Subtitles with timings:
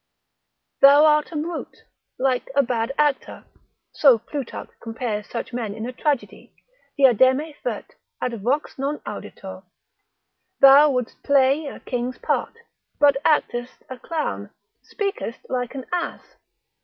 [0.79, 1.83] Thou art a brute.
[2.17, 3.45] Like a bad actor
[3.93, 6.55] (so Plutarch compares such men in a tragedy,
[6.97, 9.63] diadema fert, at vox non auditur:
[10.59, 12.55] Thou wouldst play a king's part,
[12.99, 14.49] but actest a clown,
[14.81, 16.35] speakest like an ass.